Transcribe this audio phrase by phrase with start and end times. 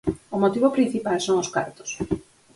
[0.35, 1.89] O motivo principal son os cartos.